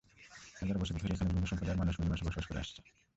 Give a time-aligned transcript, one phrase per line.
[0.55, 2.79] হাজার বছর ধরে এখানে বিভিন্ন সম্প্রদায়ের মানুষ মিলেমিশে বসবাস করে আসছে।